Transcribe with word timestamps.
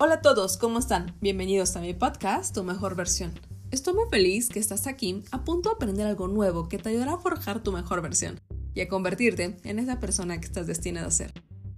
Hola 0.00 0.14
a 0.14 0.22
todos, 0.22 0.56
¿cómo 0.56 0.80
están? 0.80 1.14
Bienvenidos 1.20 1.76
a 1.76 1.80
mi 1.80 1.94
podcast, 1.94 2.52
Tu 2.52 2.64
Mejor 2.64 2.96
Versión. 2.96 3.32
Estoy 3.70 3.94
muy 3.94 4.06
feliz 4.10 4.48
que 4.48 4.58
estás 4.58 4.88
aquí 4.88 5.22
a 5.30 5.44
punto 5.44 5.68
de 5.68 5.76
aprender 5.76 6.04
algo 6.06 6.26
nuevo 6.26 6.68
que 6.68 6.78
te 6.78 6.88
ayudará 6.88 7.14
a 7.14 7.18
forjar 7.18 7.62
tu 7.62 7.70
mejor 7.70 8.02
versión 8.02 8.40
y 8.74 8.80
a 8.80 8.88
convertirte 8.88 9.56
en 9.62 9.78
esa 9.78 10.00
persona 10.00 10.40
que 10.40 10.46
estás 10.46 10.66
destinada 10.66 11.06
a 11.06 11.12
ser. 11.12 11.32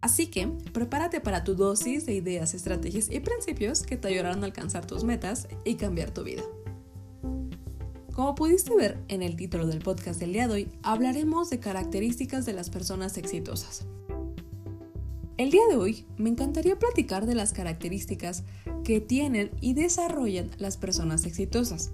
Así 0.00 0.26
que 0.26 0.48
prepárate 0.72 1.20
para 1.20 1.44
tu 1.44 1.54
dosis 1.54 2.04
de 2.04 2.14
ideas, 2.14 2.52
estrategias 2.52 3.08
y 3.10 3.20
principios 3.20 3.82
que 3.82 3.96
te 3.96 4.08
ayudarán 4.08 4.42
a 4.42 4.46
alcanzar 4.46 4.86
tus 4.86 5.04
metas 5.04 5.46
y 5.64 5.76
cambiar 5.76 6.10
tu 6.10 6.24
vida. 6.24 6.42
Como 8.12 8.34
pudiste 8.34 8.74
ver 8.74 8.98
en 9.06 9.22
el 9.22 9.36
título 9.36 9.68
del 9.68 9.78
podcast 9.78 10.18
del 10.18 10.32
día 10.32 10.48
de 10.48 10.54
hoy, 10.54 10.72
hablaremos 10.82 11.48
de 11.48 11.60
características 11.60 12.44
de 12.44 12.54
las 12.54 12.70
personas 12.70 13.16
exitosas. 13.18 13.86
El 15.40 15.50
día 15.50 15.62
de 15.70 15.76
hoy 15.76 16.04
me 16.18 16.28
encantaría 16.28 16.78
platicar 16.78 17.24
de 17.24 17.34
las 17.34 17.54
características 17.54 18.44
que 18.84 19.00
tienen 19.00 19.50
y 19.62 19.72
desarrollan 19.72 20.50
las 20.58 20.76
personas 20.76 21.24
exitosas, 21.24 21.92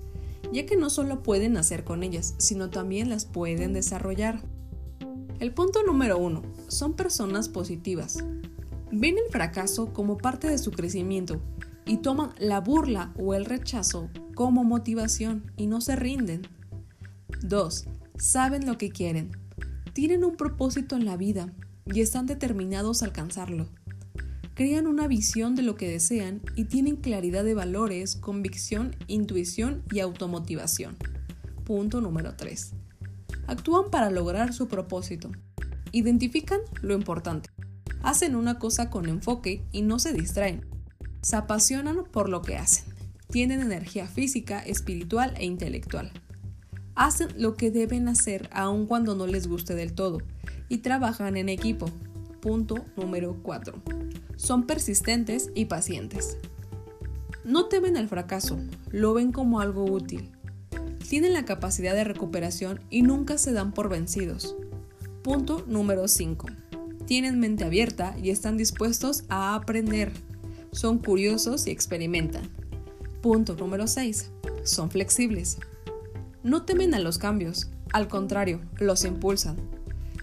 ya 0.52 0.66
que 0.66 0.74
no 0.74 0.90
solo 0.90 1.22
pueden 1.22 1.52
nacer 1.52 1.84
con 1.84 2.02
ellas, 2.02 2.34
sino 2.38 2.70
también 2.70 3.08
las 3.08 3.24
pueden 3.24 3.72
desarrollar. 3.72 4.42
El 5.38 5.54
punto 5.54 5.84
número 5.84 6.18
uno, 6.18 6.42
son 6.66 6.94
personas 6.94 7.48
positivas. 7.48 8.16
Ven 8.90 9.14
el 9.16 9.30
fracaso 9.30 9.92
como 9.92 10.18
parte 10.18 10.48
de 10.48 10.58
su 10.58 10.72
crecimiento 10.72 11.40
y 11.84 11.98
toman 11.98 12.30
la 12.40 12.60
burla 12.60 13.14
o 13.16 13.32
el 13.32 13.44
rechazo 13.44 14.10
como 14.34 14.64
motivación 14.64 15.52
y 15.56 15.68
no 15.68 15.80
se 15.80 15.94
rinden. 15.94 16.48
2. 17.42 17.86
Saben 18.18 18.66
lo 18.66 18.76
que 18.76 18.90
quieren. 18.90 19.30
Tienen 19.92 20.24
un 20.24 20.34
propósito 20.34 20.96
en 20.96 21.04
la 21.04 21.16
vida 21.16 21.54
y 21.92 22.00
están 22.00 22.26
determinados 22.26 23.02
a 23.02 23.06
alcanzarlo. 23.06 23.68
Crean 24.54 24.86
una 24.86 25.06
visión 25.06 25.54
de 25.54 25.62
lo 25.62 25.74
que 25.76 25.88
desean 25.88 26.40
y 26.54 26.64
tienen 26.64 26.96
claridad 26.96 27.44
de 27.44 27.54
valores, 27.54 28.16
convicción, 28.16 28.96
intuición 29.06 29.82
y 29.92 30.00
automotivación. 30.00 30.96
Punto 31.64 32.00
número 32.00 32.36
3. 32.36 32.72
Actúan 33.46 33.90
para 33.90 34.10
lograr 34.10 34.52
su 34.52 34.66
propósito. 34.66 35.30
Identifican 35.92 36.60
lo 36.80 36.94
importante. 36.94 37.50
Hacen 38.02 38.34
una 38.34 38.58
cosa 38.58 38.88
con 38.88 39.08
enfoque 39.08 39.64
y 39.72 39.82
no 39.82 39.98
se 39.98 40.12
distraen. 40.12 40.64
Se 41.20 41.36
apasionan 41.36 42.04
por 42.10 42.28
lo 42.28 42.42
que 42.42 42.56
hacen. 42.56 42.84
Tienen 43.28 43.60
energía 43.60 44.06
física, 44.06 44.60
espiritual 44.60 45.34
e 45.36 45.44
intelectual. 45.44 46.12
Hacen 46.96 47.28
lo 47.36 47.56
que 47.56 47.70
deben 47.70 48.08
hacer 48.08 48.48
aun 48.52 48.86
cuando 48.86 49.14
no 49.14 49.26
les 49.26 49.46
guste 49.46 49.74
del 49.74 49.92
todo 49.92 50.22
y 50.68 50.78
trabajan 50.78 51.36
en 51.36 51.50
equipo. 51.50 51.90
Punto 52.40 52.86
número 52.96 53.36
4. 53.42 53.74
Son 54.36 54.66
persistentes 54.66 55.50
y 55.54 55.66
pacientes. 55.66 56.38
No 57.44 57.66
temen 57.66 57.96
el 57.96 58.08
fracaso, 58.08 58.58
lo 58.90 59.12
ven 59.12 59.30
como 59.30 59.60
algo 59.60 59.84
útil. 59.84 60.30
Tienen 61.06 61.34
la 61.34 61.44
capacidad 61.44 61.94
de 61.94 62.04
recuperación 62.04 62.80
y 62.90 63.02
nunca 63.02 63.36
se 63.36 63.52
dan 63.52 63.72
por 63.72 63.90
vencidos. 63.90 64.56
Punto 65.22 65.64
número 65.68 66.08
5. 66.08 66.46
Tienen 67.04 67.38
mente 67.38 67.64
abierta 67.64 68.16
y 68.20 68.30
están 68.30 68.56
dispuestos 68.56 69.24
a 69.28 69.54
aprender. 69.54 70.12
Son 70.72 70.98
curiosos 70.98 71.66
y 71.66 71.70
experimentan. 71.70 72.48
Punto 73.20 73.54
número 73.54 73.86
6. 73.86 74.30
Son 74.64 74.90
flexibles. 74.90 75.58
No 76.46 76.62
temen 76.62 76.94
a 76.94 77.00
los 77.00 77.18
cambios, 77.18 77.72
al 77.92 78.06
contrario, 78.06 78.60
los 78.78 79.04
impulsan. 79.04 79.56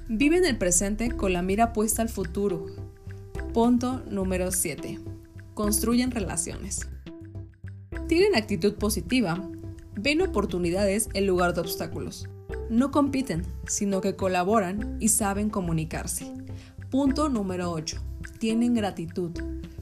Viven 0.07 0.45
el 0.45 0.57
presente 0.57 1.11
con 1.11 1.33
la 1.33 1.41
mira 1.41 1.73
puesta 1.73 2.01
al 2.01 2.07
futuro. 2.07 2.67
Punto 3.53 4.01
número 4.09 4.49
7. 4.53 5.01
Construyen 5.53 6.11
relaciones. 6.11 6.87
Tienen 8.07 8.37
actitud 8.37 8.75
positiva. 8.75 9.49
Ven 9.97 10.21
oportunidades 10.21 11.09
en 11.13 11.27
lugar 11.27 11.55
de 11.55 11.59
obstáculos. 11.59 12.29
No 12.69 12.91
compiten, 12.91 13.43
sino 13.67 13.99
que 13.99 14.15
colaboran 14.15 14.95
y 15.01 15.09
saben 15.09 15.49
comunicarse. 15.49 16.31
Punto 16.89 17.27
número 17.27 17.69
8. 17.69 17.97
Tienen 18.39 18.75
gratitud. 18.75 19.31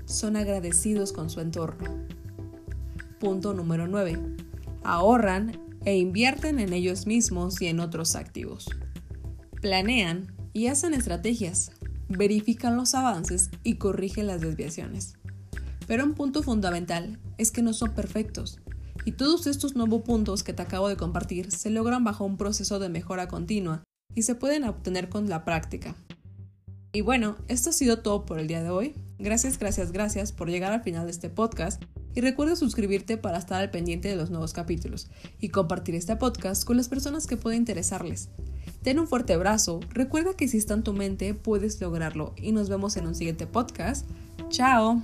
Son 0.06 0.36
agradecidos 0.36 1.14
con 1.14 1.30
su 1.30 1.40
entorno. 1.40 1.88
Punto 3.20 3.54
número 3.54 3.86
9. 3.86 4.18
Ahorran 4.84 5.71
e 5.86 5.98
invierten 5.98 6.60
en 6.60 6.74
ellos 6.74 7.08
mismos 7.08 7.62
y 7.62 7.68
en 7.68 7.80
otros 7.80 8.16
activos 8.16 8.68
planean 9.62 10.36
y 10.54 10.68
hacen 10.68 10.94
estrategias, 10.94 11.72
verifican 12.10 12.76
los 12.76 12.94
avances 12.96 13.52
y 13.64 13.76
corrigen 13.76 14.28
las 14.28 14.42
desviaciones. 14.42 15.14
Pero 15.88 16.04
un 16.04 16.16
punto 16.16 16.44
fundamental 16.44 17.20
es 17.38 17.52
que 17.52 17.62
no 17.62 17.74
son 17.74 17.94
perfectos, 17.94 18.60
y 19.06 19.14
todos 19.14 19.48
estos 19.48 19.76
nuevos 19.76 20.02
puntos 20.02 20.44
que 20.44 20.54
te 20.54 20.62
acabo 20.62 20.90
de 20.90 20.98
compartir 20.98 21.52
se 21.52 21.70
logran 21.70 22.04
bajo 22.04 22.26
un 22.26 22.38
proceso 22.38 22.80
de 22.80 22.90
mejora 22.90 23.28
continua 23.28 23.84
y 24.14 24.24
se 24.24 24.36
pueden 24.36 24.64
obtener 24.66 25.10
con 25.10 25.30
la 25.30 25.46
práctica. 25.46 25.96
Y 26.92 27.02
bueno, 27.02 27.38
esto 27.48 27.70
ha 27.70 27.74
sido 27.74 28.00
todo 28.00 28.26
por 28.26 28.38
el 28.38 28.48
día 28.48 28.62
de 28.62 28.70
hoy. 28.70 28.96
Gracias, 29.18 29.58
gracias, 29.58 29.92
gracias 29.92 30.32
por 30.34 30.50
llegar 30.50 30.74
al 30.74 30.84
final 30.84 31.06
de 31.06 31.12
este 31.12 31.30
podcast 31.30 31.82
y 32.16 32.22
recuerda 32.22 32.56
suscribirte 32.56 33.18
para 33.18 33.38
estar 33.38 33.62
al 33.62 33.72
pendiente 33.72 34.08
de 34.08 34.16
los 34.16 34.30
nuevos 34.30 34.54
capítulos 34.54 35.10
y 35.40 35.50
compartir 35.50 35.96
este 35.96 36.16
podcast 36.16 36.64
con 36.64 36.78
las 36.78 36.90
personas 36.90 37.28
que 37.28 37.38
pueda 37.38 37.56
interesarles. 37.56 38.30
Ten 38.84 39.00
un 39.00 39.08
fuerte 39.08 39.34
abrazo, 39.34 39.80
recuerda 39.90 40.36
que 40.36 40.48
si 40.48 40.58
está 40.58 40.74
en 40.74 40.84
tu 40.84 40.94
mente 40.94 41.34
puedes 41.34 41.80
lograrlo 41.80 42.34
y 42.36 42.52
nos 42.52 42.70
vemos 42.70 42.98
en 42.98 43.08
un 43.08 43.16
siguiente 43.16 43.48
podcast. 43.48 44.08
¡Chao! 44.50 45.02